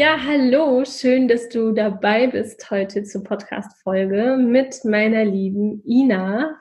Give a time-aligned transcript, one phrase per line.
[0.00, 6.58] Ja, hallo, schön, dass du dabei bist heute zur Podcast-Folge mit meiner lieben Ina.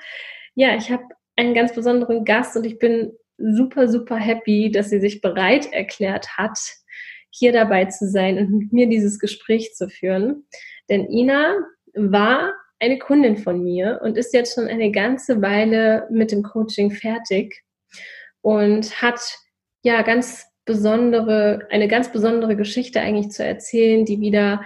[0.56, 1.06] Ja, ich habe
[1.38, 6.38] einen ganz besonderen Gast und ich bin super, super happy, dass sie sich bereit erklärt
[6.38, 6.60] hat,
[7.30, 10.46] hier dabei zu sein und mit mir dieses Gespräch zu führen.
[10.90, 11.56] Denn Ina
[11.94, 16.92] war eine Kundin von mir und ist jetzt schon eine ganze Weile mit dem Coaching
[16.92, 17.64] fertig
[18.42, 19.22] und hat
[19.82, 24.64] ja ganz besondere, eine ganz besondere Geschichte eigentlich zu erzählen, die wieder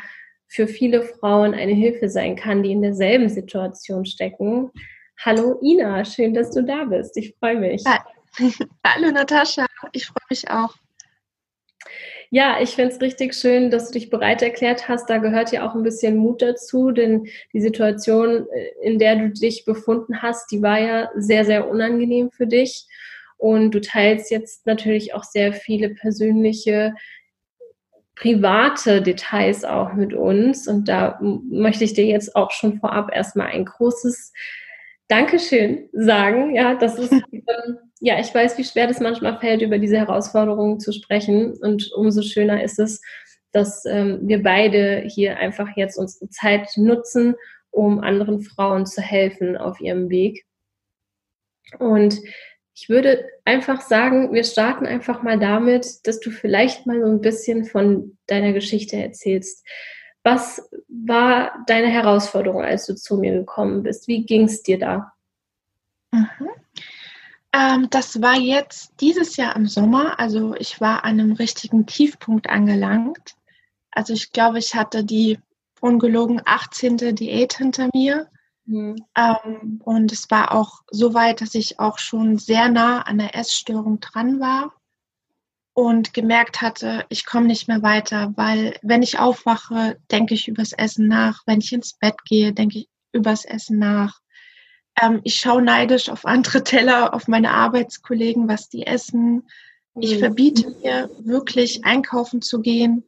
[0.48, 4.70] für viele Frauen eine Hilfe sein kann, die in derselben Situation stecken.
[5.18, 7.16] Hallo Ina, schön, dass du da bist.
[7.16, 7.86] Ich freue mich.
[8.86, 10.76] Hallo Natascha, ich freue mich auch.
[12.32, 15.10] Ja, ich finde es richtig schön, dass du dich bereit erklärt hast.
[15.10, 19.30] Da gehört ja auch ein bisschen Mut dazu, denn die Situation, äh, in der du
[19.30, 22.88] dich befunden hast, die war ja sehr, sehr unangenehm für dich.
[23.44, 26.96] Und du teilst jetzt natürlich auch sehr viele persönliche,
[28.16, 30.66] private Details auch mit uns.
[30.66, 34.32] Und da möchte ich dir jetzt auch schon vorab erstmal ein großes
[35.10, 36.56] Dankeschön sagen.
[36.56, 40.80] Ja, das ist, ähm, ja, ich weiß, wie schwer das manchmal fällt, über diese Herausforderungen
[40.80, 41.58] zu sprechen.
[41.60, 43.02] Und umso schöner ist es,
[43.52, 47.36] dass ähm, wir beide hier einfach jetzt unsere Zeit nutzen,
[47.72, 50.46] um anderen Frauen zu helfen auf ihrem Weg.
[51.80, 52.22] Und
[52.76, 57.22] ich würde einfach sagen, wir starten einfach mal damit, dass du vielleicht mal so ein
[57.22, 59.66] bisschen von deiner Geschichte erzählst.
[60.24, 64.08] Was war deine Herausforderung, als du zu mir gekommen bist?
[64.08, 65.14] Wie ging es dir da?
[66.12, 66.50] Mhm.
[67.54, 70.20] Ähm, das war jetzt dieses Jahr im Sommer.
[70.20, 73.36] Also ich war an einem richtigen Tiefpunkt angelangt.
[73.92, 75.40] Also ich glaube, ich hatte die
[75.80, 76.98] ungelogen 18.
[77.16, 78.28] Diät hinter mir.
[78.66, 78.96] Mhm.
[79.18, 83.36] Ähm, und es war auch so weit, dass ich auch schon sehr nah an der
[83.36, 84.74] Essstörung dran war
[85.74, 90.72] und gemerkt hatte, ich komme nicht mehr weiter, weil wenn ich aufwache, denke ich übers
[90.72, 91.42] Essen nach.
[91.46, 94.20] Wenn ich ins Bett gehe, denke ich übers Essen nach.
[95.02, 99.48] Ähm, ich schaue neidisch auf andere Teller, auf meine Arbeitskollegen, was die essen.
[99.96, 100.20] Ich mhm.
[100.20, 103.04] verbiete mir wirklich einkaufen zu gehen.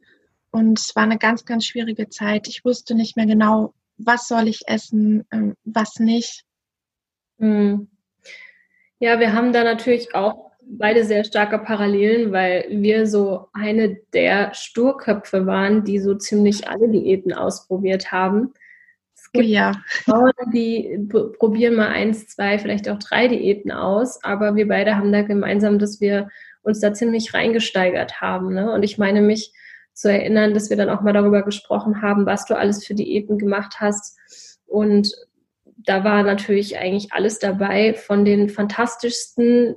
[0.50, 2.48] Und es war eine ganz, ganz schwierige Zeit.
[2.48, 6.44] Ich wusste nicht mehr genau, was soll ich essen, ähm, was nicht.
[7.38, 7.88] Hm.
[8.98, 14.52] Ja, wir haben da natürlich auch beide sehr starke Parallelen, weil wir so eine der
[14.54, 18.52] Sturköpfe waren, die so ziemlich alle Diäten ausprobiert haben.
[19.14, 19.72] Es oh gibt oh ja.
[19.86, 21.08] Frauen, die
[21.38, 25.78] probieren mal eins, zwei, vielleicht auch drei Diäten aus, aber wir beide haben da gemeinsam,
[25.78, 26.28] dass wir
[26.62, 28.54] uns da ziemlich reingesteigert haben.
[28.54, 28.72] Ne?
[28.72, 29.52] Und ich meine mich
[29.96, 33.38] zu erinnern, dass wir dann auch mal darüber gesprochen haben, was du alles für Diäten
[33.38, 34.18] gemacht hast.
[34.66, 35.10] Und
[35.64, 39.74] da war natürlich eigentlich alles dabei von den fantastischsten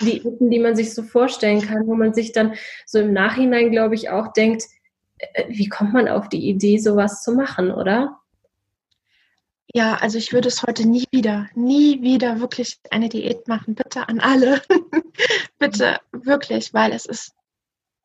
[0.00, 2.54] Diäten, die man sich so vorstellen kann, wo man sich dann
[2.86, 4.62] so im Nachhinein, glaube ich, auch denkt,
[5.18, 8.20] äh, wie kommt man auf die Idee, sowas zu machen, oder?
[9.74, 13.74] Ja, also ich würde es heute nie wieder, nie wieder wirklich eine Diät machen.
[13.74, 14.62] Bitte an alle.
[15.58, 17.34] Bitte wirklich, weil es ist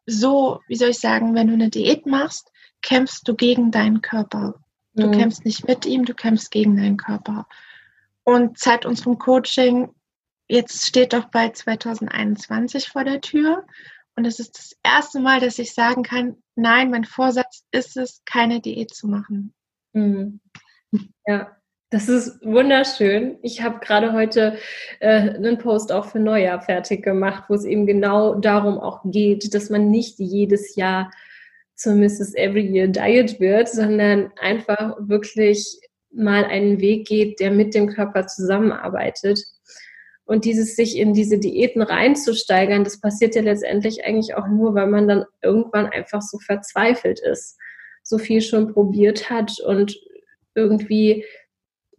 [0.05, 2.51] so, wie soll ich sagen, wenn du eine Diät machst,
[2.81, 4.55] kämpfst du gegen deinen Körper.
[4.93, 5.11] Du mhm.
[5.11, 7.47] kämpfst nicht mit ihm, du kämpfst gegen deinen Körper.
[8.23, 9.89] Und seit unserem Coaching,
[10.47, 13.65] jetzt steht doch bald 2021 vor der Tür.
[14.15, 18.21] Und es ist das erste Mal, dass ich sagen kann, nein, mein Vorsatz ist es,
[18.25, 19.53] keine Diät zu machen.
[19.93, 20.39] Mhm.
[21.25, 21.57] Ja,
[21.93, 23.37] Das ist wunderschön.
[23.43, 24.57] Ich habe gerade heute
[24.99, 29.53] äh, einen Post auch für Neujahr fertig gemacht, wo es eben genau darum auch geht,
[29.53, 31.11] dass man nicht jedes Jahr
[31.75, 32.33] zur Mrs.
[32.33, 35.81] Every Year Diet wird, sondern einfach wirklich
[36.11, 39.39] mal einen Weg geht, der mit dem Körper zusammenarbeitet.
[40.25, 44.87] Und dieses sich in diese Diäten reinzusteigern, das passiert ja letztendlich eigentlich auch nur, weil
[44.87, 47.55] man dann irgendwann einfach so verzweifelt ist,
[48.01, 49.95] so viel schon probiert hat und
[50.55, 51.23] irgendwie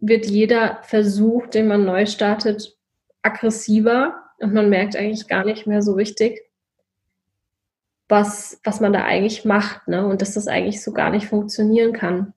[0.07, 2.77] wird jeder Versuch, den man neu startet,
[3.21, 6.41] aggressiver und man merkt eigentlich gar nicht mehr so richtig,
[8.07, 10.05] was, was man da eigentlich macht ne?
[10.05, 12.33] und dass das eigentlich so gar nicht funktionieren kann.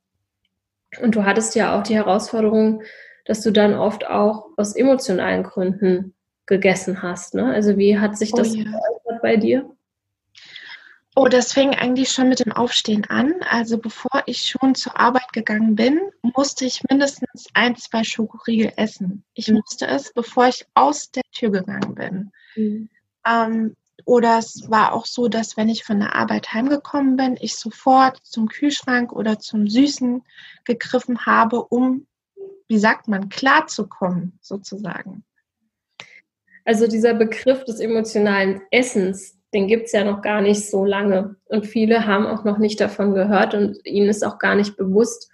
[1.03, 2.83] Und du hattest ja auch die Herausforderung,
[3.27, 6.15] dass du dann oft auch aus emotionalen Gründen
[6.47, 7.35] gegessen hast.
[7.35, 7.53] Ne?
[7.53, 9.19] Also wie hat sich oh das oh, ja.
[9.21, 9.69] bei dir?
[11.21, 13.35] Oh, das fing eigentlich schon mit dem Aufstehen an.
[13.51, 19.25] Also bevor ich schon zur Arbeit gegangen bin, musste ich mindestens ein, zwei Schokoriegel essen.
[19.35, 19.57] Ich mhm.
[19.57, 22.31] musste es, bevor ich aus der Tür gegangen bin.
[22.55, 22.89] Mhm.
[23.27, 27.57] Ähm, oder es war auch so, dass wenn ich von der Arbeit heimgekommen bin, ich
[27.57, 30.23] sofort zum Kühlschrank oder zum Süßen
[30.63, 32.07] gegriffen habe, um,
[32.69, 35.25] wie sagt man, klarzukommen, sozusagen.
[36.65, 41.37] Also dieser Begriff des emotionalen Essens, den gibt es ja noch gar nicht so lange.
[41.47, 45.31] Und viele haben auch noch nicht davon gehört und ihnen ist auch gar nicht bewusst,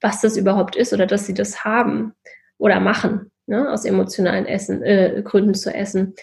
[0.00, 2.14] was das überhaupt ist oder dass sie das haben
[2.58, 6.14] oder machen, ne, aus emotionalen Essen, äh, Gründen zu essen.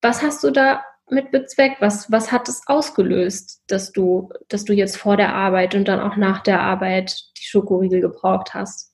[0.00, 1.80] Was hast du da mit bezweckt?
[1.80, 6.00] Was, was hat es ausgelöst, dass du, dass du jetzt vor der Arbeit und dann
[6.00, 8.92] auch nach der Arbeit die Schokoriegel gebraucht hast?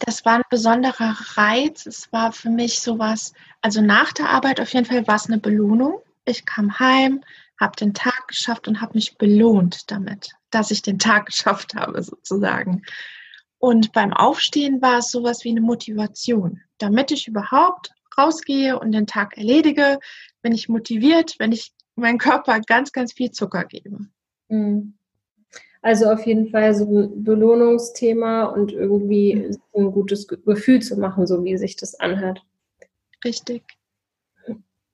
[0.00, 1.86] Das war ein besonderer Reiz.
[1.86, 5.38] Es war für mich sowas, also nach der Arbeit auf jeden Fall war es eine
[5.38, 6.00] Belohnung.
[6.24, 7.22] Ich kam heim,
[7.60, 12.02] habe den Tag geschafft und habe mich belohnt damit, dass ich den Tag geschafft habe,
[12.02, 12.82] sozusagen.
[13.58, 16.60] Und beim Aufstehen war es sowas wie eine Motivation.
[16.78, 19.98] Damit ich überhaupt rausgehe und den Tag erledige,
[20.42, 24.06] bin ich motiviert, wenn ich meinem Körper ganz, ganz viel Zucker gebe.
[24.48, 24.98] Mhm.
[25.82, 31.44] Also auf jeden Fall so ein Belohnungsthema und irgendwie ein gutes Gefühl zu machen, so
[31.44, 32.40] wie sich das anhört.
[33.24, 33.64] Richtig.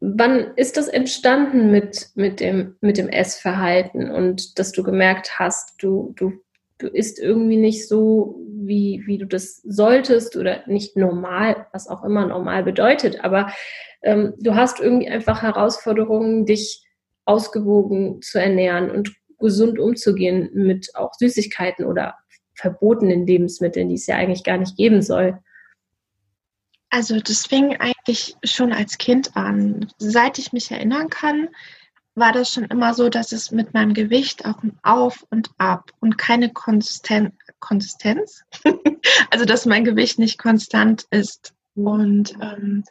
[0.01, 5.83] Wann ist das entstanden mit, mit, dem, mit dem Essverhalten und dass du gemerkt hast,
[5.83, 6.33] du, du,
[6.79, 12.03] du isst irgendwie nicht so, wie, wie du das solltest oder nicht normal, was auch
[12.05, 13.53] immer normal bedeutet, aber
[14.03, 16.87] ähm, du hast irgendwie einfach Herausforderungen, dich
[17.25, 22.17] ausgewogen zu ernähren und gesund umzugehen mit auch Süßigkeiten oder
[22.55, 25.39] verbotenen Lebensmitteln, die es ja eigentlich gar nicht geben soll?
[26.91, 29.93] Also das fing eigentlich schon als Kind an.
[29.99, 31.49] Seit ich mich erinnern kann,
[32.15, 35.91] war das schon immer so, dass es mit meinem Gewicht auch ein Auf und Ab
[36.01, 38.45] und keine Konsisten Konsistenz,
[39.31, 41.55] also dass mein Gewicht nicht konstant ist.
[41.75, 42.85] Und ähm,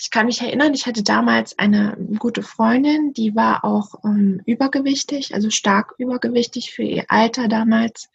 [0.00, 5.34] ich kann mich erinnern, ich hatte damals eine gute Freundin, die war auch ähm, übergewichtig,
[5.34, 8.08] also stark übergewichtig für ihr Alter damals.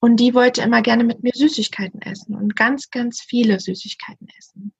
[0.00, 4.72] Und die wollte immer gerne mit mir Süßigkeiten essen und ganz, ganz viele Süßigkeiten essen.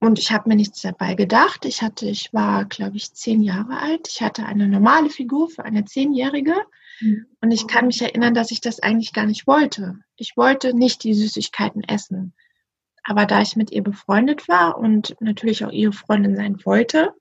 [0.00, 1.64] Und ich habe mir nichts dabei gedacht.
[1.64, 4.08] Ich hatte, ich war, glaube ich, zehn Jahre alt.
[4.08, 6.56] Ich hatte eine normale Figur für eine Zehnjährige.
[7.00, 7.24] Mhm.
[7.40, 9.98] Und ich kann mich erinnern, dass ich das eigentlich gar nicht wollte.
[10.16, 12.34] Ich wollte nicht die Süßigkeiten essen.
[13.04, 17.14] Aber da ich mit ihr befreundet war und natürlich auch ihre Freundin sein wollte,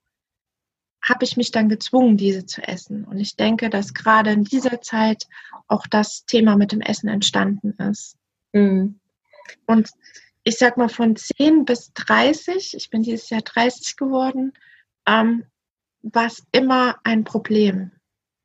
[1.03, 3.05] habe ich mich dann gezwungen, diese zu essen.
[3.05, 5.27] Und ich denke, dass gerade in dieser Zeit
[5.67, 8.15] auch das Thema mit dem Essen entstanden ist.
[8.53, 8.99] Mhm.
[9.65, 9.89] Und
[10.43, 14.53] ich sag mal von 10 bis 30, ich bin dieses Jahr 30 geworden,
[15.07, 15.45] ähm,
[16.03, 17.91] war es immer ein Problem.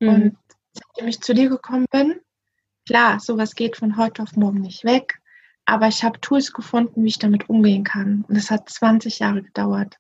[0.01, 0.09] Mhm.
[0.09, 0.39] Und
[0.73, 2.21] seitdem ich zu dir gekommen bin,
[2.87, 5.21] klar, sowas geht von heute auf morgen nicht weg.
[5.67, 8.25] Aber ich habe Tools gefunden, wie ich damit umgehen kann.
[8.29, 9.99] Und es hat 20 Jahre gedauert.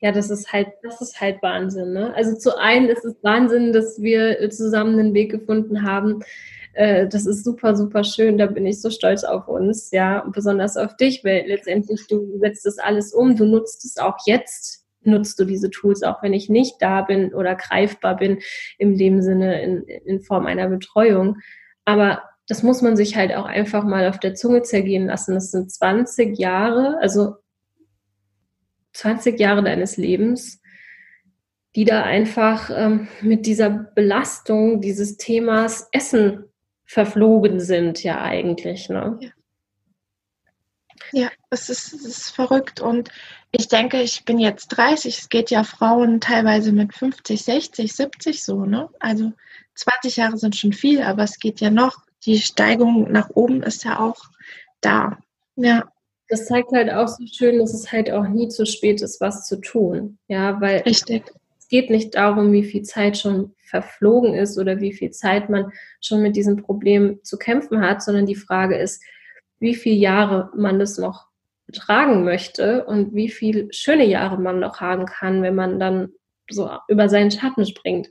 [0.00, 1.92] Ja, das ist halt, das ist halt Wahnsinn.
[1.92, 2.12] Ne?
[2.14, 6.22] Also zu einem ist es Wahnsinn, dass wir zusammen einen Weg gefunden haben.
[6.72, 8.38] Äh, das ist super, super schön.
[8.38, 12.38] Da bin ich so stolz auf uns, ja, und besonders auf dich, weil letztendlich du
[12.38, 16.34] setzt das alles um, du nutzt es auch jetzt nutzt du diese Tools, auch wenn
[16.34, 18.40] ich nicht da bin oder greifbar bin,
[18.78, 21.38] in dem Sinne in, in Form einer Betreuung.
[21.84, 25.34] Aber das muss man sich halt auch einfach mal auf der Zunge zergehen lassen.
[25.34, 27.36] Das sind 20 Jahre, also
[28.92, 30.60] 20 Jahre deines Lebens,
[31.76, 36.44] die da einfach ähm, mit dieser Belastung dieses Themas Essen
[36.84, 38.88] verflogen sind, ja eigentlich.
[38.88, 39.16] Ne?
[39.20, 39.30] Ja.
[41.12, 43.10] Ja, es ist, es ist verrückt und
[43.52, 48.44] ich denke, ich bin jetzt 30, es geht ja Frauen teilweise mit 50, 60, 70
[48.44, 48.88] so, ne?
[49.00, 49.32] Also
[49.74, 53.84] 20 Jahre sind schon viel, aber es geht ja noch die Steigung nach oben ist
[53.84, 54.22] ja auch
[54.80, 55.18] da.
[55.56, 55.90] Ja.
[56.28, 59.46] Das zeigt halt auch so schön, dass es halt auch nie zu spät ist, was
[59.46, 60.18] zu tun.
[60.28, 61.24] Ja, weil Richtig.
[61.58, 65.72] es geht nicht darum, wie viel Zeit schon verflogen ist oder wie viel Zeit man
[66.00, 69.02] schon mit diesem Problem zu kämpfen hat, sondern die Frage ist,
[69.58, 71.26] wie viele Jahre man das noch
[71.72, 76.12] tragen möchte und wie viele schöne Jahre man noch haben kann, wenn man dann
[76.48, 78.08] so über seinen Schatten springt.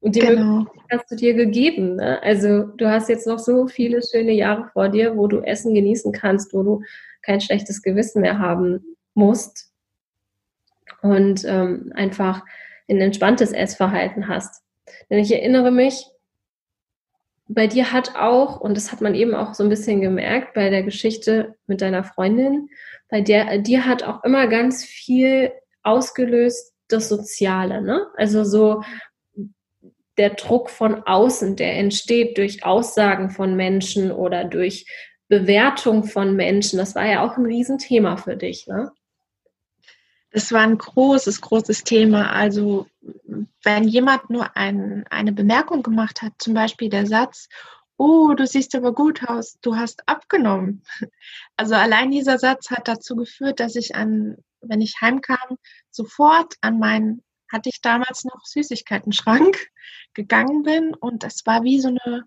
[0.00, 0.58] Und die genau.
[0.58, 1.96] Möglichkeit hast du dir gegeben.
[1.96, 2.22] Ne?
[2.22, 6.12] Also du hast jetzt noch so viele schöne Jahre vor dir, wo du Essen genießen
[6.12, 6.82] kannst, wo du
[7.22, 9.72] kein schlechtes Gewissen mehr haben musst
[11.02, 12.44] und ähm, einfach
[12.88, 14.62] ein entspanntes Essverhalten hast.
[15.10, 16.06] Denn ich erinnere mich,
[17.48, 20.68] bei dir hat auch, und das hat man eben auch so ein bisschen gemerkt bei
[20.68, 22.68] der Geschichte mit deiner Freundin,
[23.08, 28.06] bei der, dir hat auch immer ganz viel ausgelöst, das Soziale, ne?
[28.16, 28.82] Also so
[30.18, 34.86] der Druck von außen, der entsteht durch Aussagen von Menschen oder durch
[35.28, 36.78] Bewertung von Menschen.
[36.78, 38.92] Das war ja auch ein Riesenthema für dich, ne?
[40.30, 42.30] Das war ein großes, großes Thema.
[42.30, 42.86] Also
[43.62, 47.48] wenn jemand nur ein, eine Bemerkung gemacht hat, zum Beispiel der Satz,
[47.96, 50.82] oh, du siehst aber gut aus, du hast abgenommen.
[51.56, 55.56] Also allein dieser Satz hat dazu geführt, dass ich an, wenn ich heimkam,
[55.90, 59.70] sofort an meinen, hatte ich damals noch Süßigkeiten-Schrank
[60.14, 62.24] gegangen bin und es war wie so eine,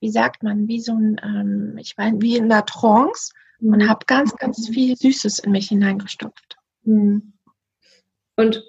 [0.00, 3.74] wie sagt man, wie so ein, ähm, ich meine, wie in einer Trance mhm.
[3.74, 6.56] und habe ganz, ganz viel Süßes in mich hineingestopft.
[6.84, 7.32] Mhm.
[8.36, 8.64] Und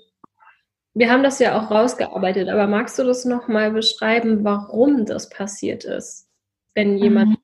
[0.94, 5.86] wir haben das ja auch rausgearbeitet, aber magst du das nochmal beschreiben, warum das passiert
[5.86, 6.28] ist?
[6.74, 7.38] Wenn jemand mhm.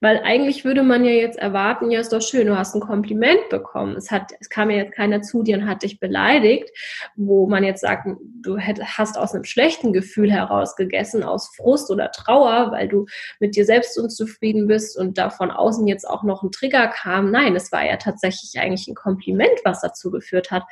[0.00, 3.48] Weil eigentlich würde man ja jetzt erwarten, ja, ist doch schön, du hast ein Kompliment
[3.48, 3.96] bekommen.
[3.96, 6.70] Es, hat, es kam ja jetzt keiner zu dir und hat dich beleidigt,
[7.16, 8.06] wo man jetzt sagt,
[8.42, 13.06] du hast aus einem schlechten Gefühl heraus gegessen, aus Frust oder Trauer, weil du
[13.40, 17.30] mit dir selbst unzufrieden bist und da von außen jetzt auch noch ein Trigger kam.
[17.30, 20.64] Nein, es war ja tatsächlich eigentlich ein Kompliment, was dazu geführt hat,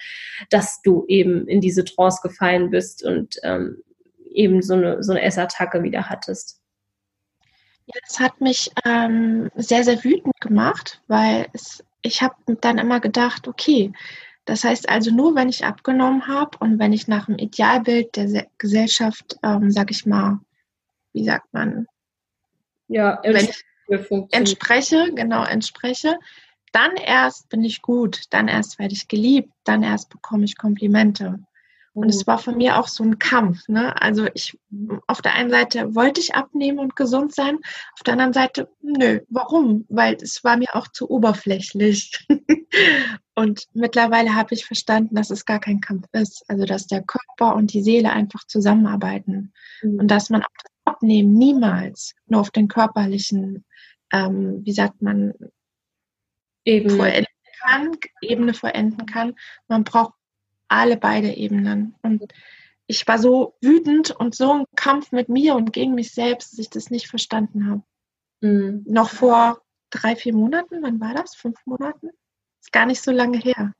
[0.51, 3.83] dass du eben in diese Trance gefallen bist und ähm,
[4.35, 6.64] eben so eine, so eine Essattacke wieder hattest.
[7.87, 13.01] Ja, es hat mich ähm, sehr, sehr wütend gemacht, weil es, ich habe dann immer
[13.01, 13.93] gedacht, okay,
[14.47, 18.47] das heißt also nur, wenn ich abgenommen habe und wenn ich nach dem Idealbild der
[18.59, 20.41] Gesellschaft, ähm, sag ich mal,
[21.13, 21.87] wie sagt man,
[22.89, 23.65] ja, wenn ich
[24.31, 26.19] entspreche, genau entspreche,
[26.73, 31.39] dann erst bin ich gut, dann erst werde ich geliebt, dann erst bekomme ich Komplimente.
[31.95, 32.27] Und es mhm.
[32.27, 33.69] war von mir auch so ein Kampf.
[33.69, 34.01] Ne?
[34.03, 34.59] Also ich,
[35.07, 37.59] auf der einen Seite wollte ich abnehmen und gesund sein,
[37.95, 39.87] auf der anderen Seite, nö, warum?
[39.89, 42.27] Weil es war mir auch zu oberflächlich.
[43.37, 46.45] und mittlerweile habe ich verstanden, dass es gar kein Kampf ist.
[46.49, 49.53] Also dass der Körper und die Seele einfach zusammenarbeiten.
[49.83, 50.01] Mhm.
[50.01, 53.65] Und dass man auch das Abnehmen niemals nur auf den körperlichen,
[54.13, 55.33] ähm, wie sagt man,
[56.65, 56.97] Ebene.
[56.97, 57.27] Vollenden
[57.63, 59.35] kann, Ebene vollenden kann.
[59.69, 60.15] Man braucht
[60.69, 61.95] alle beide Ebenen.
[62.03, 62.33] Und
[62.87, 66.59] ich war so wütend und so im Kampf mit mir und gegen mich selbst, dass
[66.59, 67.83] ich das nicht verstanden habe.
[68.41, 68.85] Mhm.
[68.87, 71.35] Noch vor drei, vier Monaten, wann war das?
[71.35, 72.11] Fünf Monaten?
[72.61, 73.75] Ist gar nicht so lange her.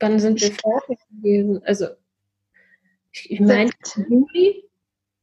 [0.00, 1.62] Wann sind wir fertig gewesen?
[1.64, 1.88] Also,
[3.10, 3.70] ich meine,
[4.08, 4.64] Juli,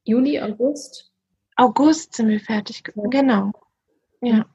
[0.04, 1.12] Juli, August?
[1.56, 3.52] August sind wir fertig geworden, genau.
[4.22, 4.46] Ja.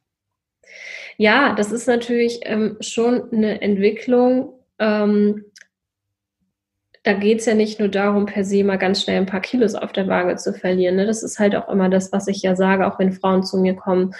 [1.16, 5.44] Ja, das ist natürlich ähm, schon eine Entwicklung, ähm,
[7.02, 9.74] da geht es ja nicht nur darum, per se mal ganz schnell ein paar Kilos
[9.74, 10.96] auf der Waage zu verlieren.
[10.96, 11.06] Ne?
[11.06, 13.74] Das ist halt auch immer das, was ich ja sage, auch wenn Frauen zu mir
[13.74, 14.14] kommen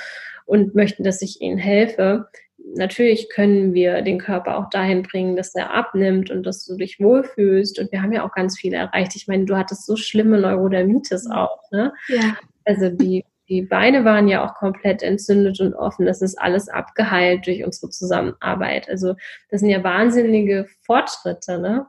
[0.47, 2.29] und möchten, dass ich ihnen helfe.
[2.75, 7.01] Natürlich können wir den Körper auch dahin bringen, dass er abnimmt und dass du dich
[7.01, 7.79] wohlfühlst.
[7.79, 9.15] Und wir haben ja auch ganz viel erreicht.
[9.15, 11.61] Ich meine, du hattest so schlimme Neurodermitis auch.
[11.71, 11.93] Ne?
[12.09, 12.37] Ja.
[12.65, 16.07] Also die, die Beine waren ja auch komplett entzündet und offen.
[16.07, 18.89] Das ist alles abgeheilt durch unsere Zusammenarbeit.
[18.89, 19.17] Also
[19.51, 21.59] das sind ja wahnsinnige Fortschritte.
[21.59, 21.87] Ne?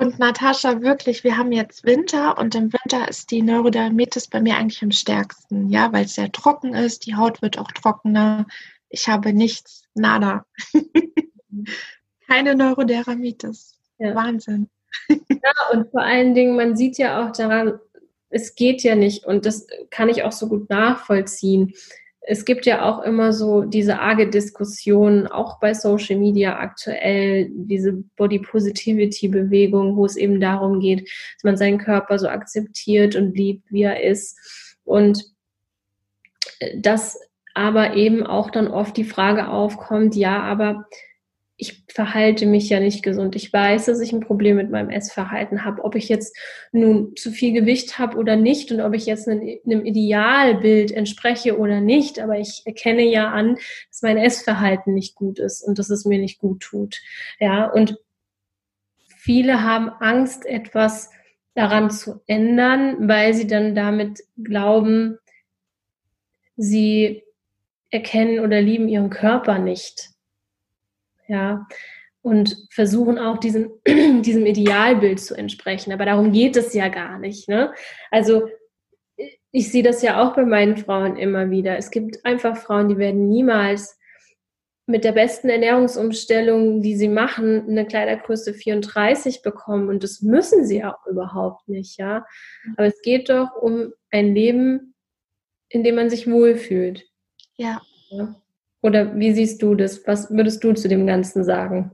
[0.00, 4.56] Und Natascha, wirklich, wir haben jetzt Winter und im Winter ist die Neurodermitis bei mir
[4.56, 8.46] eigentlich am stärksten, ja, weil es sehr trocken ist, die Haut wird auch trockener.
[8.88, 10.46] Ich habe nichts, nada.
[12.26, 13.78] Keine Neurodermitis.
[13.98, 14.14] Ja.
[14.14, 14.68] Wahnsinn.
[15.10, 17.78] Ja, und vor allen Dingen, man sieht ja auch daran,
[18.28, 21.74] es geht ja nicht, und das kann ich auch so gut nachvollziehen
[22.30, 27.92] es gibt ja auch immer so diese arge Diskussion, auch bei Social Media aktuell, diese
[28.16, 33.36] Body Positivity Bewegung, wo es eben darum geht, dass man seinen Körper so akzeptiert und
[33.36, 34.38] liebt, wie er ist.
[34.84, 35.24] Und
[36.76, 37.18] dass
[37.54, 40.86] aber eben auch dann oft die Frage aufkommt, ja, aber
[41.60, 43.36] ich verhalte mich ja nicht gesund.
[43.36, 45.84] Ich weiß, dass ich ein Problem mit meinem Essverhalten habe.
[45.84, 46.34] Ob ich jetzt
[46.72, 51.80] nun zu viel Gewicht habe oder nicht und ob ich jetzt einem, Idealbild entspreche oder
[51.80, 53.56] nicht, aber ich erkenne ja an,
[53.90, 57.00] dass mein Essverhalten nicht gut ist und dass es mir nicht gut tut.
[57.38, 57.98] Ja, und
[59.18, 61.10] viele haben Angst, etwas
[61.54, 65.18] daran zu ändern, weil sie dann damit glauben,
[66.56, 67.22] sie
[67.90, 70.10] erkennen oder lieben ihren Körper nicht
[71.30, 71.66] ja,
[72.22, 75.92] und versuchen auch diesem, diesem Idealbild zu entsprechen.
[75.92, 77.48] Aber darum geht es ja gar nicht.
[77.48, 77.72] Ne?
[78.10, 78.48] Also
[79.52, 81.76] ich sehe das ja auch bei meinen Frauen immer wieder.
[81.76, 83.96] Es gibt einfach Frauen, die werden niemals
[84.86, 89.88] mit der besten Ernährungsumstellung, die sie machen, eine Kleidergröße 34 bekommen.
[89.88, 92.26] Und das müssen sie auch überhaupt nicht, ja.
[92.76, 94.94] Aber es geht doch um ein Leben,
[95.68, 97.06] in dem man sich wohlfühlt.
[97.56, 97.80] Ja.
[98.08, 98.34] ja.
[98.82, 100.06] Oder wie siehst du das?
[100.06, 101.92] Was würdest du zu dem Ganzen sagen?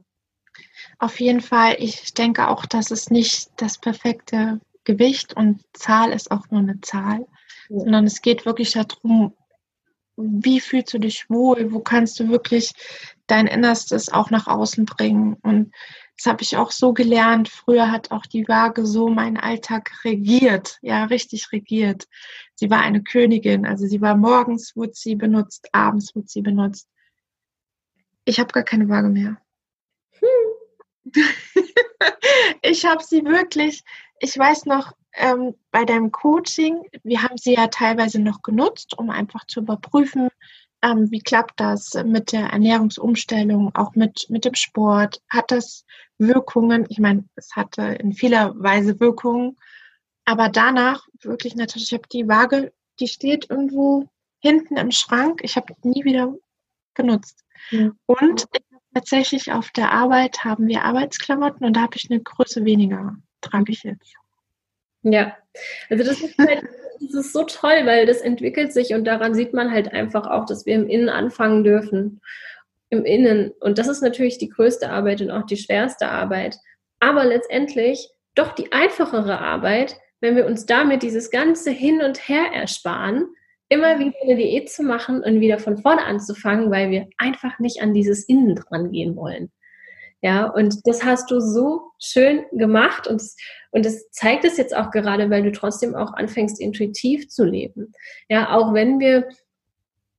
[0.99, 6.31] Auf jeden Fall, ich denke auch, dass es nicht das perfekte Gewicht und Zahl ist
[6.31, 7.26] auch nur eine Zahl,
[7.69, 7.81] ja.
[7.81, 9.35] sondern es geht wirklich darum,
[10.16, 12.73] wie fühlst du dich wohl, wo kannst du wirklich
[13.26, 15.37] dein Innerstes auch nach außen bringen.
[15.43, 15.73] Und
[16.17, 17.49] das habe ich auch so gelernt.
[17.49, 22.09] Früher hat auch die Waage so meinen Alltag regiert, ja, richtig regiert.
[22.55, 26.89] Sie war eine Königin, also sie war morgens, wurde sie benutzt, abends wurde sie benutzt.
[28.25, 29.37] Ich habe gar keine Waage mehr.
[30.13, 31.13] Hm.
[32.63, 33.85] ich habe sie wirklich,
[34.21, 39.11] ich weiß noch, ähm, bei deinem Coaching, wir haben sie ja teilweise noch genutzt, um
[39.11, 40.29] einfach zu überprüfen,
[40.83, 45.23] ähm, wie klappt das mit der Ernährungsumstellung, auch mit, mit dem Sport?
[45.29, 45.85] Hat das
[46.19, 46.87] Wirkungen?
[46.89, 49.57] Ich meine, es hatte in vieler Weise Wirkungen.
[50.25, 54.09] Aber danach wirklich natürlich, ich habe die Waage, die steht irgendwo
[54.41, 55.41] hinten im Schrank.
[55.43, 56.35] Ich habe nie wieder
[56.95, 57.45] benutzt.
[57.71, 57.91] Ja.
[58.07, 58.47] Und
[58.95, 63.73] tatsächlich auf der Arbeit haben wir Arbeitsklamotten und da habe ich eine Größe weniger, trage
[63.73, 64.15] ich jetzt.
[65.02, 65.37] Ja,
[65.91, 66.65] also das ist halt
[67.00, 70.47] das ist so toll, weil das entwickelt sich und daran sieht man halt einfach auch,
[70.47, 72.21] dass wir im Innen anfangen dürfen.
[72.91, 73.53] Im Innen.
[73.61, 76.57] Und das ist natürlich die größte Arbeit und auch die schwerste Arbeit.
[77.01, 82.53] Aber letztendlich doch die einfachere Arbeit, wenn wir uns damit dieses ganze Hin und Her
[82.55, 83.27] ersparen,
[83.69, 87.83] immer wieder eine Diät zu machen und wieder von vorne anzufangen, weil wir einfach nicht
[87.83, 89.51] an dieses Innen dran gehen wollen.
[90.23, 93.21] Ja, und das hast du so schön gemacht und
[93.77, 97.93] und es zeigt es jetzt auch gerade, weil du trotzdem auch anfängst, intuitiv zu leben.
[98.31, 99.29] Ja, auch wenn wir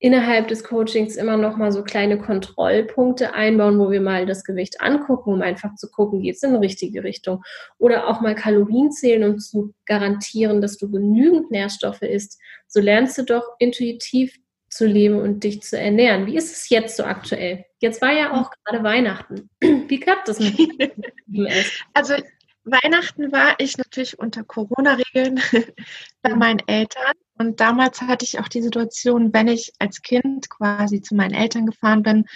[0.00, 4.80] innerhalb des Coachings immer noch mal so kleine Kontrollpunkte einbauen, wo wir mal das Gewicht
[4.80, 7.42] angucken, um einfach zu gucken, geht es in die richtige Richtung.
[7.78, 12.40] Oder auch mal Kalorien zählen, um zu garantieren, dass du genügend Nährstoffe isst.
[12.68, 14.38] So lernst du doch intuitiv
[14.70, 16.26] zu leben und dich zu ernähren.
[16.26, 17.64] Wie ist es jetzt so aktuell?
[17.80, 19.50] Jetzt war ja auch gerade Weihnachten.
[19.60, 20.58] Wie klappt das mit
[21.26, 21.72] dem Essen?
[21.94, 22.14] Also
[22.64, 25.40] Weihnachten war ich natürlich unter Corona-Regeln
[26.22, 27.14] bei meinen Eltern.
[27.38, 31.66] Und damals hatte ich auch die Situation, wenn ich als Kind quasi zu meinen Eltern
[31.66, 32.26] gefahren bin,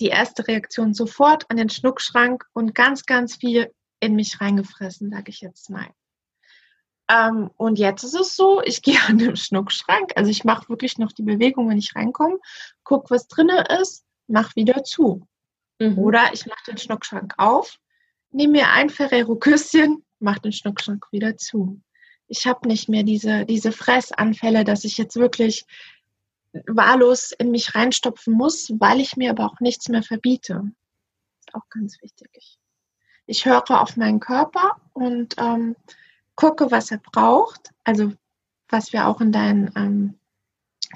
[0.00, 5.30] die erste Reaktion sofort an den Schnuckschrank und ganz, ganz viel in mich reingefressen, sage
[5.30, 5.88] ich jetzt mal.
[7.08, 10.98] Ähm, und jetzt ist es so, ich gehe an den Schnuckschrank, also ich mache wirklich
[10.98, 12.38] noch die Bewegung, wenn ich reinkomme,
[12.84, 15.26] gucke, was drin ist, mach wieder zu.
[15.78, 15.98] Mhm.
[15.98, 17.78] Oder ich mache den Schnuckschrank auf,
[18.30, 21.80] nehme mir ein Ferrero-Küsschen, mache den Schnuckschrank wieder zu.
[22.30, 25.66] Ich habe nicht mehr diese, diese Fressanfälle, dass ich jetzt wirklich
[26.66, 30.62] wahllos in mich reinstopfen muss, weil ich mir aber auch nichts mehr verbiete.
[31.40, 32.28] Ist auch ganz wichtig.
[32.32, 32.58] Ich,
[33.26, 35.74] ich höre auf meinen Körper und ähm,
[36.36, 37.70] gucke, was er braucht.
[37.84, 38.12] Also
[38.68, 40.14] was wir auch in deinem ähm,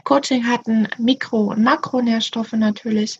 [0.04, 3.18] Coaching hatten, Mikro- und Makronährstoffe natürlich.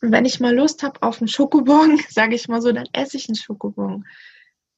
[0.00, 3.16] Und wenn ich mal Lust habe auf einen Schokobon, sage ich mal so, dann esse
[3.16, 4.06] ich einen Schokobon.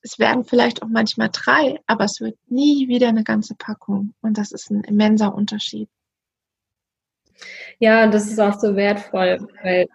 [0.02, 4.14] Es werden vielleicht auch manchmal drei, aber es wird nie wieder eine ganze Packung.
[4.20, 5.88] Und das ist ein immenser Unterschied.
[7.78, 9.88] Ja, das ist auch so wertvoll, weil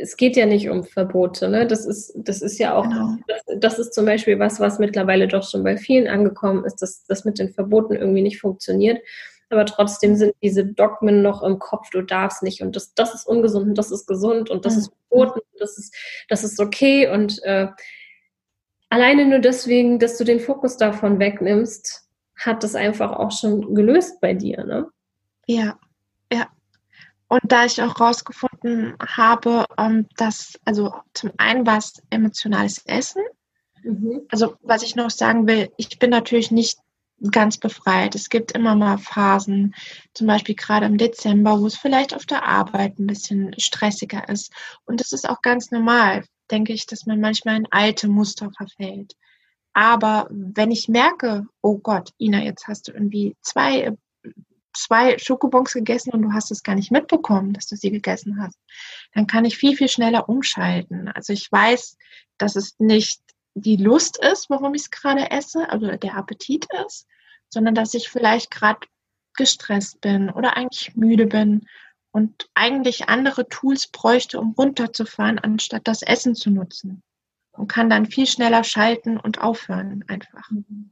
[0.00, 1.48] es geht ja nicht um Verbote.
[1.48, 1.66] Ne?
[1.66, 3.16] Das, ist, das ist ja auch, genau.
[3.28, 7.04] das, das, ist zum Beispiel was, was mittlerweile doch schon bei vielen angekommen ist, dass
[7.06, 9.00] das mit den Verboten irgendwie nicht funktioniert.
[9.50, 13.26] Aber trotzdem sind diese Dogmen noch im Kopf, du darfst nicht und das, das ist
[13.26, 14.80] ungesund und das ist gesund und das mhm.
[14.80, 15.94] ist verboten, das ist,
[16.28, 17.08] das ist okay.
[17.08, 17.68] Und äh,
[18.94, 24.20] alleine nur deswegen, dass du den Fokus davon wegnimmst, hat das einfach auch schon gelöst
[24.20, 24.88] bei dir, ne?
[25.46, 25.76] Ja,
[26.32, 26.46] ja.
[27.26, 33.22] Und da ich auch rausgefunden habe, ähm, dass, also zum einen war es emotionales Essen.
[33.82, 34.22] Mhm.
[34.30, 36.78] Also was ich noch sagen will, ich bin natürlich nicht
[37.32, 38.14] ganz befreit.
[38.14, 39.74] Es gibt immer mal Phasen,
[40.12, 44.52] zum Beispiel gerade im Dezember, wo es vielleicht auf der Arbeit ein bisschen stressiger ist.
[44.84, 46.24] Und das ist auch ganz normal.
[46.50, 49.14] Denke ich, dass man manchmal in alte Muster verfällt.
[49.72, 53.92] Aber wenn ich merke, oh Gott, Ina, jetzt hast du irgendwie zwei,
[54.72, 58.58] zwei Schokobons gegessen und du hast es gar nicht mitbekommen, dass du sie gegessen hast,
[59.12, 61.08] dann kann ich viel, viel schneller umschalten.
[61.08, 61.96] Also ich weiß,
[62.38, 63.20] dass es nicht
[63.54, 67.06] die Lust ist, warum ich es gerade esse, also der Appetit ist,
[67.48, 68.80] sondern dass ich vielleicht gerade
[69.36, 71.66] gestresst bin oder eigentlich müde bin
[72.14, 77.02] und eigentlich andere Tools bräuchte, um runterzufahren, anstatt das Essen zu nutzen.
[77.50, 80.48] Und kann dann viel schneller schalten und aufhören einfach.
[80.48, 80.90] Mhm.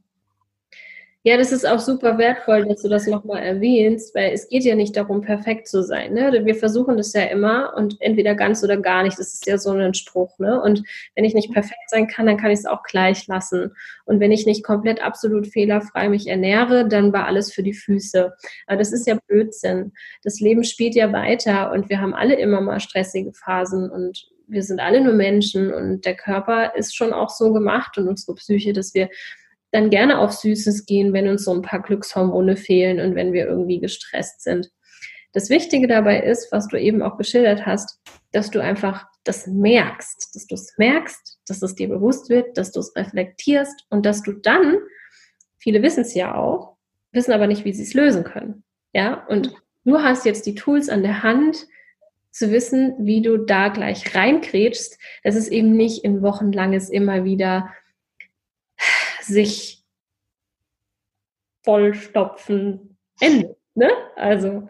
[1.25, 4.75] Ja, das ist auch super wertvoll, dass du das nochmal erwähnst, weil es geht ja
[4.75, 6.15] nicht darum, perfekt zu sein.
[6.15, 6.45] Ne?
[6.45, 9.17] Wir versuchen das ja immer und entweder ganz oder gar nicht.
[9.21, 10.37] Das ist ja so ein Spruch.
[10.41, 10.61] Ne?
[10.61, 10.83] Und
[11.15, 13.73] wenn ich nicht perfekt sein kann, dann kann ich es auch gleich lassen.
[14.05, 18.33] Und wenn ich nicht komplett absolut fehlerfrei mich ernähre, dann war alles für die Füße.
[18.67, 19.93] Aber das ist ja Blödsinn.
[20.25, 24.65] Das Leben spielt ja weiter und wir haben alle immer mal stressige Phasen und wir
[24.65, 28.73] sind alle nur Menschen und der Körper ist schon auch so gemacht und unsere Psyche,
[28.73, 29.09] dass wir
[29.73, 33.47] dann gerne auf Süßes gehen, wenn uns so ein paar Glückshormone fehlen und wenn wir
[33.47, 34.71] irgendwie gestresst sind.
[35.33, 37.99] Das Wichtige dabei ist, was du eben auch geschildert hast,
[38.33, 42.71] dass du einfach das merkst, dass du es merkst, dass es dir bewusst wird, dass
[42.71, 44.77] du es reflektierst und dass du dann,
[45.59, 46.77] viele wissen es ja auch,
[47.13, 48.65] wissen aber nicht, wie sie es lösen können.
[48.93, 49.55] Ja, und
[49.85, 51.67] du hast jetzt die Tools an der Hand,
[52.33, 57.71] zu wissen, wie du da gleich reinkrätschst, dass es eben nicht in wochenlanges immer wieder
[59.23, 59.83] sich
[61.63, 63.57] vollstopfen endet.
[63.75, 63.91] Ne?
[64.17, 64.69] Also,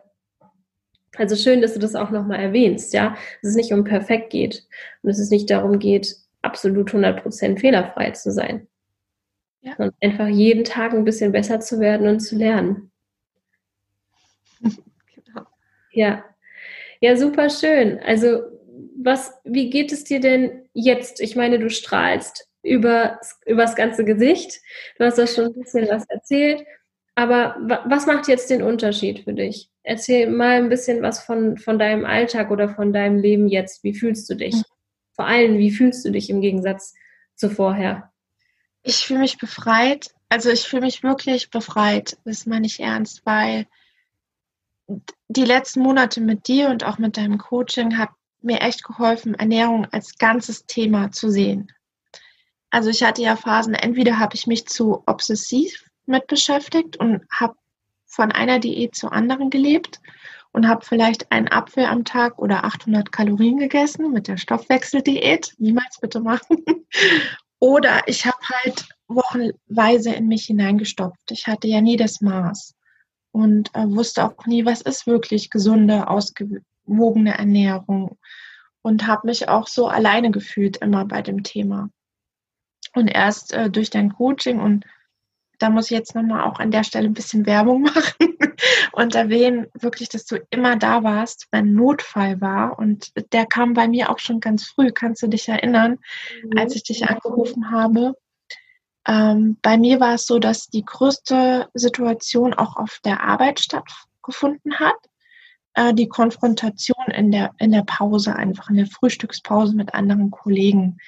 [1.16, 4.66] also schön, dass du das auch nochmal erwähnst, ja, dass es nicht um perfekt geht
[5.02, 8.68] und dass es nicht darum geht, absolut 100% fehlerfrei zu sein.
[9.60, 9.74] Ja.
[9.76, 12.90] Und einfach jeden Tag ein bisschen besser zu werden und zu lernen.
[14.60, 15.46] genau.
[15.92, 16.24] Ja.
[17.00, 17.98] Ja, super schön.
[18.00, 18.42] Also,
[18.96, 21.20] was, wie geht es dir denn jetzt?
[21.20, 24.60] Ich meine, du strahlst über, über das ganze Gesicht.
[24.98, 26.64] Du hast da schon ein bisschen was erzählt.
[27.14, 29.70] Aber was macht jetzt den Unterschied für dich?
[29.82, 33.84] Erzähl mal ein bisschen was von, von deinem Alltag oder von deinem Leben jetzt.
[33.84, 34.62] Wie fühlst du dich?
[35.12, 36.94] Vor allem, wie fühlst du dich im Gegensatz
[37.34, 38.10] zu vorher?
[38.82, 40.14] Ich fühle mich befreit.
[40.30, 42.16] Also ich fühle mich wirklich befreit.
[42.24, 43.66] Das meine ich ernst, weil
[45.28, 49.86] die letzten Monate mit dir und auch mit deinem Coaching hat mir echt geholfen, Ernährung
[49.92, 51.70] als ganzes Thema zu sehen.
[52.72, 57.54] Also ich hatte ja Phasen, entweder habe ich mich zu obsessiv mit beschäftigt und habe
[58.06, 60.00] von einer Diät zur anderen gelebt
[60.52, 65.54] und habe vielleicht einen Apfel am Tag oder 800 Kalorien gegessen mit der Stoffwechseldiät.
[65.58, 66.64] Niemals bitte machen.
[67.58, 71.30] Oder ich habe halt wochenweise in mich hineingestopft.
[71.30, 72.74] Ich hatte ja nie das Maß
[73.30, 78.18] und äh, wusste auch nie, was ist wirklich gesunde, ausgewogene Ernährung
[78.82, 81.88] und habe mich auch so alleine gefühlt immer bei dem Thema.
[82.94, 84.84] Und erst äh, durch dein Coaching und
[85.62, 88.36] da muss ich jetzt nochmal auch an der Stelle ein bisschen Werbung machen
[88.92, 92.78] und erwähnen, wirklich, dass du immer da warst, wenn Notfall war.
[92.78, 95.98] Und der kam bei mir auch schon ganz früh, kannst du dich erinnern,
[96.42, 96.58] mhm.
[96.58, 98.14] als ich dich angerufen habe.
[99.06, 104.80] Ähm, bei mir war es so, dass die größte Situation auch auf der Arbeit stattgefunden
[104.80, 104.96] hat.
[105.74, 110.98] Äh, die Konfrontation in der, in der Pause, einfach in der Frühstückspause mit anderen Kollegen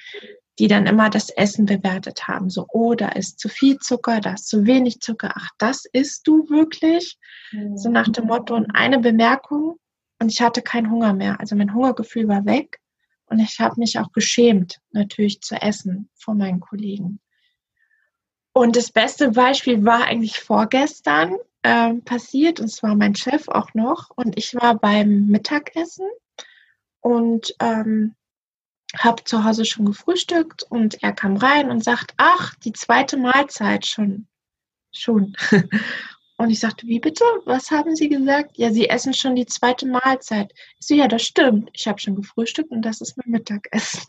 [0.59, 2.49] die dann immer das Essen bewertet haben.
[2.49, 5.33] So, oh, da ist zu viel Zucker, da ist zu wenig Zucker.
[5.35, 7.17] Ach, das isst du wirklich?
[7.51, 7.77] Mhm.
[7.77, 8.55] So nach dem Motto.
[8.55, 9.77] Und eine Bemerkung
[10.19, 11.39] und ich hatte keinen Hunger mehr.
[11.39, 12.79] Also mein Hungergefühl war weg
[13.25, 17.19] und ich habe mich auch geschämt, natürlich zu essen vor meinen Kollegen.
[18.53, 24.11] Und das beste Beispiel war eigentlich vorgestern ähm, passiert und zwar mein Chef auch noch
[24.15, 26.07] und ich war beim Mittagessen
[27.01, 28.15] und ähm,
[28.97, 33.85] habe zu Hause schon gefrühstückt und er kam rein und sagt, ach, die zweite Mahlzeit
[33.85, 34.27] schon.
[34.91, 35.35] Schon.
[36.37, 37.23] Und ich sagte, wie bitte?
[37.45, 38.57] Was haben Sie gesagt?
[38.57, 40.53] Ja, Sie essen schon die zweite Mahlzeit.
[40.79, 41.69] Ich so, ja, das stimmt.
[41.73, 44.03] Ich habe schon gefrühstückt und das ist mein Mittagessen.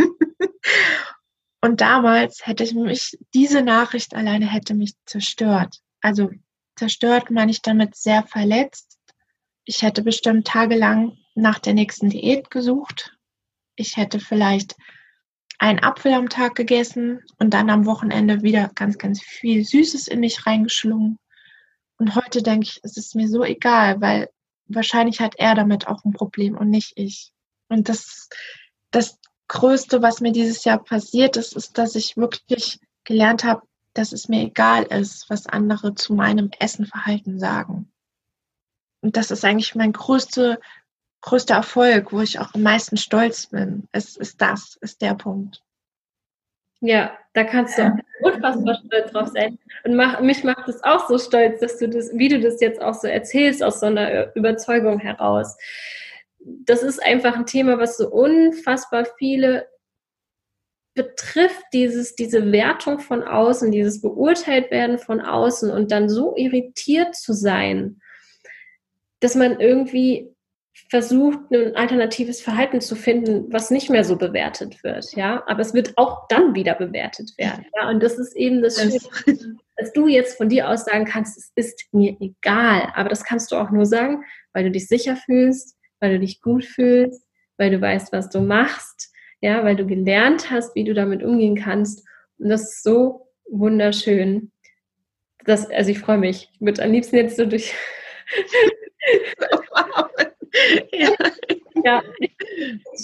[1.60, 5.80] und damals hätte ich mich, diese Nachricht alleine hätte mich zerstört.
[6.00, 6.30] Also
[6.74, 8.98] zerstört meine ich damit sehr verletzt.
[9.64, 13.15] Ich hätte bestimmt tagelang nach der nächsten Diät gesucht,
[13.76, 14.74] ich hätte vielleicht
[15.58, 20.20] einen Apfel am Tag gegessen und dann am Wochenende wieder ganz, ganz viel Süßes in
[20.20, 21.18] mich reingeschlungen.
[21.98, 24.28] Und heute denke ich, es ist mir so egal, weil
[24.66, 27.32] wahrscheinlich hat er damit auch ein Problem und nicht ich.
[27.68, 28.28] Und das,
[28.90, 33.62] das Größte, was mir dieses Jahr passiert ist, ist, dass ich wirklich gelernt habe,
[33.94, 37.90] dass es mir egal ist, was andere zu meinem Essenverhalten sagen.
[39.00, 40.60] Und das ist eigentlich mein größte,
[41.26, 43.88] größte Erfolg, wo ich auch am meisten stolz bin.
[43.92, 45.60] Es ist das, ist der Punkt.
[46.80, 49.58] Ja, da kannst du auch unfassbar stolz drauf sein.
[49.84, 52.80] Und mach, mich macht es auch so stolz, dass du das, wie du das jetzt
[52.80, 55.56] auch so erzählst, aus so einer Überzeugung heraus.
[56.38, 59.66] Das ist einfach ein Thema, was so unfassbar viele
[60.94, 67.16] betrifft, dieses, diese Wertung von außen, dieses beurteilt werden von außen und dann so irritiert
[67.16, 68.00] zu sein,
[69.20, 70.35] dass man irgendwie
[70.90, 75.42] versucht, ein alternatives Verhalten zu finden, was nicht mehr so bewertet wird, ja.
[75.46, 77.88] Aber es wird auch dann wieder bewertet werden, ja.
[77.90, 81.52] Und das ist eben das Schöne, dass du jetzt von dir aus sagen kannst, es
[81.54, 82.92] ist mir egal.
[82.94, 86.40] Aber das kannst du auch nur sagen, weil du dich sicher fühlst, weil du dich
[86.40, 87.22] gut fühlst,
[87.56, 91.56] weil du weißt, was du machst, ja, weil du gelernt hast, wie du damit umgehen
[91.56, 92.06] kannst.
[92.38, 94.52] Und das ist so wunderschön.
[95.44, 96.50] Das, also ich freue mich.
[96.52, 97.74] Ich würde am liebsten jetzt so durch
[100.92, 101.12] ja.
[101.84, 102.02] ja,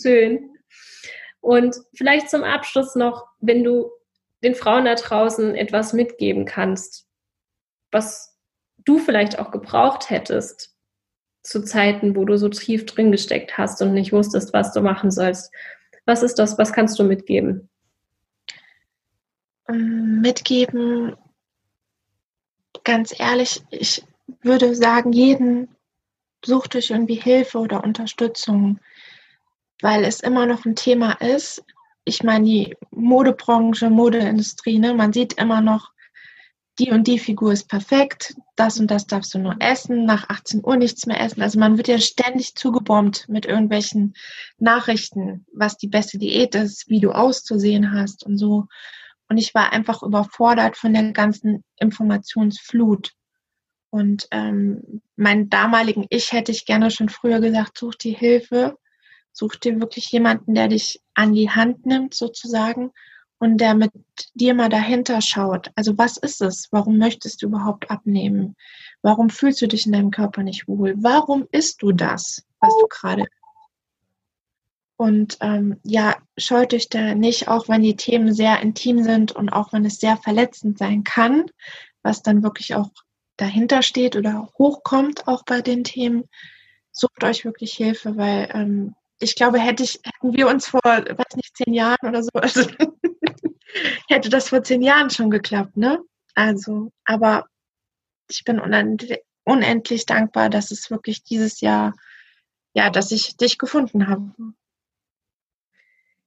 [0.00, 0.50] schön.
[1.40, 3.90] Und vielleicht zum Abschluss noch, wenn du
[4.42, 7.06] den Frauen da draußen etwas mitgeben kannst,
[7.90, 8.36] was
[8.78, 10.74] du vielleicht auch gebraucht hättest
[11.42, 15.10] zu Zeiten, wo du so tief drin gesteckt hast und nicht wusstest, was du machen
[15.10, 15.52] sollst.
[16.04, 16.58] Was ist das?
[16.58, 17.68] Was kannst du mitgeben?
[19.68, 21.16] Mitgeben,
[22.84, 24.04] ganz ehrlich, ich
[24.42, 25.68] würde sagen, jeden
[26.44, 28.80] sucht euch irgendwie Hilfe oder Unterstützung,
[29.80, 31.64] weil es immer noch ein Thema ist.
[32.04, 35.92] Ich meine, die Modebranche, Modeindustrie, ne, man sieht immer noch,
[36.78, 40.64] die und die Figur ist perfekt, das und das darfst du nur essen, nach 18
[40.64, 41.42] Uhr nichts mehr essen.
[41.42, 44.14] Also man wird ja ständig zugebombt mit irgendwelchen
[44.58, 48.66] Nachrichten, was die beste Diät ist, wie du auszusehen hast und so.
[49.28, 53.12] Und ich war einfach überfordert von der ganzen Informationsflut.
[53.92, 58.78] Und ähm, meinen damaligen Ich hätte ich gerne schon früher gesagt, such dir Hilfe,
[59.32, 62.92] such dir wirklich jemanden, der dich an die Hand nimmt sozusagen
[63.38, 63.92] und der mit
[64.32, 65.70] dir mal dahinter schaut.
[65.74, 66.68] Also was ist es?
[66.70, 68.56] Warum möchtest du überhaupt abnehmen?
[69.02, 70.94] Warum fühlst du dich in deinem Körper nicht wohl?
[70.96, 73.26] Warum isst du das, was du gerade
[75.02, 79.48] und ähm, ja, scheut euch da nicht, auch wenn die Themen sehr intim sind und
[79.48, 81.46] auch wenn es sehr verletzend sein kann,
[82.04, 82.88] was dann wirklich auch
[83.36, 86.24] dahinter steht oder hochkommt, auch bei den Themen,
[86.92, 91.36] sucht euch wirklich Hilfe, weil ähm, ich glaube, hätte ich, hätten wir uns vor, weiß
[91.36, 92.62] nicht, zehn Jahren oder so, also
[94.08, 95.98] hätte das vor zehn Jahren schon geklappt, ne?
[96.34, 97.46] Also, aber
[98.28, 98.60] ich bin
[99.44, 101.94] unendlich, dankbar, dass es wirklich dieses Jahr,
[102.74, 104.32] ja, dass ich dich gefunden habe.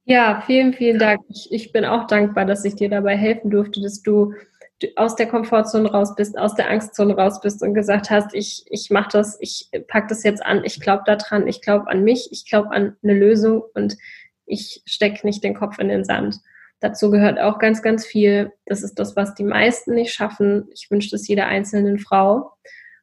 [0.03, 1.21] Ja, vielen, vielen Dank.
[1.29, 4.35] Ich, ich bin auch dankbar, dass ich dir dabei helfen durfte, dass du
[4.95, 8.89] aus der Komfortzone raus bist, aus der Angstzone raus bist und gesagt hast, ich, ich
[8.89, 12.49] mache das, ich pack das jetzt an, ich glaube daran, ich glaube an mich, ich
[12.49, 13.97] glaube an eine Lösung und
[14.45, 16.39] ich stecke nicht den Kopf in den Sand.
[16.79, 18.51] Dazu gehört auch ganz, ganz viel.
[18.65, 20.67] Das ist das, was die meisten nicht schaffen.
[20.73, 22.51] Ich wünsche das jeder einzelnen Frau.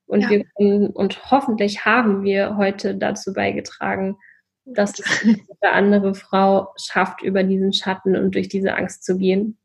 [0.06, 0.30] Und ja.
[0.30, 4.18] wir können, und hoffentlich haben wir heute dazu beigetragen,
[4.64, 9.58] dass eine andere Frau schafft, über diesen Schatten und durch diese Angst zu gehen.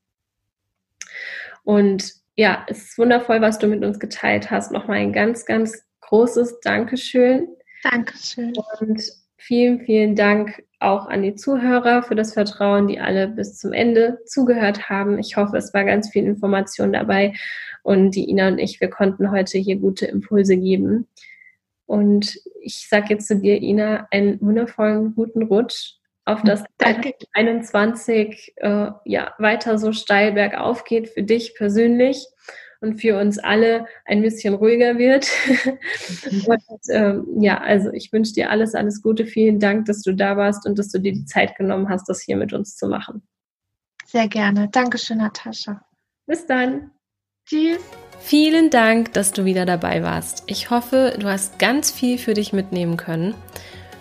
[1.68, 4.72] Und ja, es ist wundervoll, was du mit uns geteilt hast.
[4.72, 7.50] Nochmal ein ganz, ganz großes Dankeschön.
[7.84, 8.54] Dankeschön.
[8.80, 9.04] Und
[9.36, 14.20] vielen, vielen Dank auch an die Zuhörer für das Vertrauen, die alle bis zum Ende
[14.26, 15.20] zugehört haben.
[15.20, 17.34] Ich hoffe, es war ganz viel Information dabei
[17.84, 21.06] und die Ina und ich, wir konnten heute hier gute Impulse geben.
[21.86, 25.96] Und ich sage jetzt zu dir, Ina, einen wundervollen guten Rutsch
[26.28, 27.14] auf das Danke.
[27.34, 32.26] 21 äh, ja, weiter so steil bergauf geht für dich persönlich
[32.80, 35.28] und für uns alle ein bisschen ruhiger wird.
[36.48, 36.62] und
[36.92, 39.26] ähm, ja, also ich wünsche dir alles, alles Gute.
[39.26, 42.22] Vielen Dank, dass du da warst und dass du dir die Zeit genommen hast, das
[42.22, 43.24] hier mit uns zu machen.
[44.06, 44.70] Sehr gerne.
[44.72, 45.82] Dankeschön, Natascha.
[46.28, 46.92] Bis dann.
[47.46, 47.80] Tschüss.
[48.20, 50.44] Vielen Dank, dass du wieder dabei warst.
[50.48, 53.34] Ich hoffe, du hast ganz viel für dich mitnehmen können.